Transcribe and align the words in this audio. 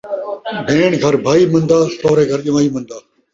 بھیݨ 0.67 0.91
گھر 1.03 1.15
بھائی 1.25 1.43
مندا، 1.51 1.79
سوہرے 1.99 2.23
گھر 2.31 2.39
جوائی 2.45 2.67
مندا 2.73 2.97